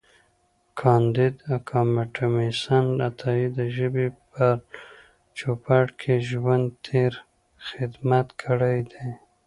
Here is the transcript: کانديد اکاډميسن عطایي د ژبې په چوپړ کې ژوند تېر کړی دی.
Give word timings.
کانديد 0.79 1.35
اکاډميسن 1.55 2.85
عطایي 3.07 3.47
د 3.57 3.59
ژبې 3.75 4.07
په 4.31 4.45
چوپړ 5.37 5.85
کې 5.99 6.13
ژوند 6.29 6.67
تېر 6.85 7.13
کړی 8.43 8.77
دی. 8.91 9.09